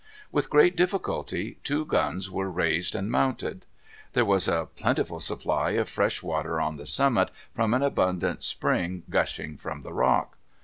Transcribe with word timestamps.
With 0.31 0.49
great 0.49 0.75
difficulty 0.75 1.59
two 1.63 1.85
guns 1.85 2.31
were 2.31 2.49
raised 2.49 2.95
and 2.95 3.11
mounted. 3.11 3.65
There 4.13 4.25
was 4.25 4.47
a 4.47 4.67
plentiful 4.75 5.19
supply 5.19 5.73
of 5.73 5.87
fresh 5.87 6.23
water 6.23 6.59
on 6.59 6.77
the 6.77 6.87
summit, 6.87 7.29
from 7.53 7.75
an 7.75 7.83
abundant 7.83 8.43
spring 8.43 9.03
gushing 9.11 9.57
from 9.57 9.83
the 9.83 9.93
rock. 9.93 10.39